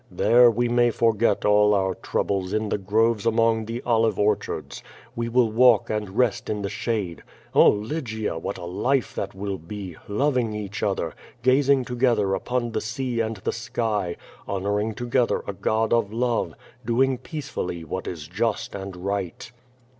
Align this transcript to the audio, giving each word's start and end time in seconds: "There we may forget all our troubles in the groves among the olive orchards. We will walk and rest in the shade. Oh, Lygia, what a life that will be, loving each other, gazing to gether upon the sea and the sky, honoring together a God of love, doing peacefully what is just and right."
"There 0.09 0.49
we 0.49 0.67
may 0.67 0.89
forget 0.89 1.45
all 1.45 1.75
our 1.75 1.93
troubles 1.93 2.53
in 2.53 2.69
the 2.69 2.79
groves 2.79 3.27
among 3.27 3.65
the 3.65 3.83
olive 3.85 4.17
orchards. 4.17 4.81
We 5.15 5.29
will 5.29 5.51
walk 5.51 5.91
and 5.91 6.17
rest 6.17 6.49
in 6.49 6.63
the 6.63 6.69
shade. 6.71 7.21
Oh, 7.53 7.69
Lygia, 7.69 8.39
what 8.39 8.57
a 8.57 8.65
life 8.65 9.13
that 9.13 9.35
will 9.35 9.59
be, 9.59 9.95
loving 10.07 10.55
each 10.55 10.81
other, 10.81 11.13
gazing 11.43 11.85
to 11.85 11.95
gether 11.95 12.33
upon 12.33 12.71
the 12.71 12.81
sea 12.81 13.19
and 13.19 13.37
the 13.37 13.51
sky, 13.51 14.15
honoring 14.47 14.95
together 14.95 15.43
a 15.45 15.53
God 15.53 15.93
of 15.93 16.11
love, 16.11 16.55
doing 16.83 17.19
peacefully 17.19 17.83
what 17.83 18.07
is 18.07 18.27
just 18.27 18.73
and 18.73 18.95
right." 18.95 19.51